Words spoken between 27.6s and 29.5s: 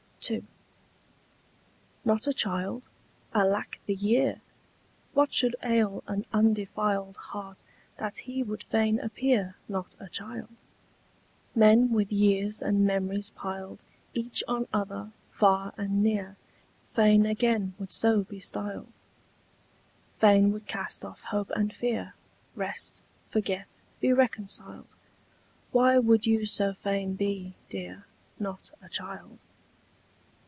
dear, Not a child?